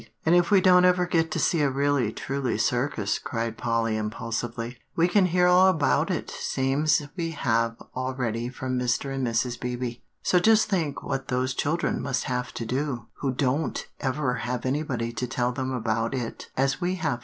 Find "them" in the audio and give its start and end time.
15.51-15.71